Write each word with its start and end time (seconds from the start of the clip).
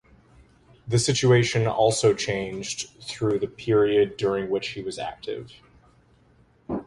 The 0.87 0.97
situation 0.97 1.67
also 1.67 2.15
changed 2.15 2.99
through 3.03 3.37
the 3.37 3.45
period 3.47 4.17
during 4.17 4.49
which 4.49 4.69
he 4.69 4.81
was 4.81 4.97
active. 4.97 5.51